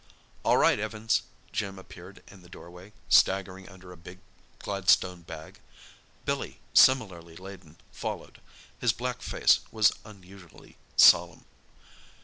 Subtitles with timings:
[0.43, 1.21] "All right, Evans!"
[1.51, 4.17] Jim appeared in the doorway, staggering under a big
[4.57, 5.59] Gladstone bag.
[6.25, 8.41] Billy, similarly laden, followed.
[8.79, 11.45] His black face was unusually solemn.